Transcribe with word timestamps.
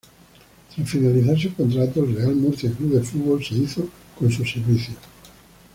Tras 0.73 0.89
finalizar 0.89 1.37
su 1.37 1.53
contrato, 1.55 2.03
el 2.03 2.15
Real 2.15 2.33
Murcia 2.35 2.71
C. 2.75 2.97
F. 2.97 3.43
se 3.45 3.53
hizo 3.53 3.87
con 4.17 4.31
sus 4.31 4.51
servicios. 4.51 4.97